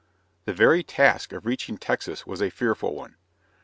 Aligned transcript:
The 0.45 0.53
very 0.55 0.81
task 0.81 1.31
of 1.31 1.45
reaching 1.45 1.77
Texas 1.77 2.25
was 2.25 2.41
a 2.41 2.49
fearful 2.49 2.95
one. 2.95 3.17